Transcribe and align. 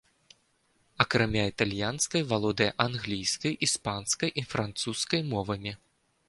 Акрамя 1.03 1.43
італьянскай, 1.51 2.21
валодае 2.31 2.69
англійскай, 2.87 3.53
іспанскай 3.69 4.29
і 4.43 4.47
французскай 4.55 5.21
мовамі. 5.37 5.77